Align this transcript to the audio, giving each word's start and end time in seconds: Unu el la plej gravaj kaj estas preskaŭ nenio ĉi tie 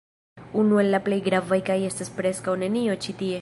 Unu 0.61 0.79
el 0.83 0.89
la 0.95 0.99
plej 1.09 1.19
gravaj 1.27 1.61
kaj 1.69 1.77
estas 1.91 2.11
preskaŭ 2.19 2.57
nenio 2.65 2.97
ĉi 3.07 3.17
tie 3.23 3.29